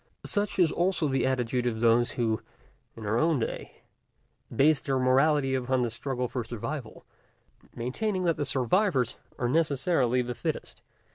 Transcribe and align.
Such 0.25 0.57
also 0.71 1.05
is 1.05 1.11
the 1.11 1.27
attitude 1.27 1.67
of 1.67 1.79
those 1.79 2.13
who, 2.13 2.41
in 2.95 3.05
our 3.05 3.19
own 3.19 3.39
day, 3.39 3.83
base 4.51 4.79
their 4.79 4.97
morality 4.97 5.53
upon 5.53 5.83
the 5.83 5.91
struggle 5.91 6.27
for 6.27 6.43
survival, 6.43 7.05
maintaining 7.75 8.23
that 8.23 8.37
the 8.37 8.43
survivors 8.45 9.17
are 9.37 9.47
necessarily 9.47 10.23
the 10.23 10.33
fittest. 10.33 10.81